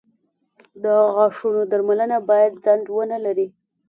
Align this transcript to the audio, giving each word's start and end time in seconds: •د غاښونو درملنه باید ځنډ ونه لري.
•د 0.83 0.85
غاښونو 1.15 1.61
درملنه 1.71 2.17
باید 2.29 2.53
ځنډ 2.63 2.85
ونه 2.95 3.17
لري. 3.25 3.47